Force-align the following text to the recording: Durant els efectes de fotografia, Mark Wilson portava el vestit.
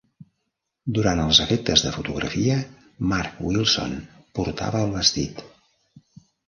Durant 0.97 1.21
els 1.25 1.41
efectes 1.45 1.83
de 1.87 1.93
fotografia, 1.97 2.57
Mark 3.13 3.47
Wilson 3.49 3.97
portava 4.41 4.85
el 4.89 5.01
vestit. 5.01 5.49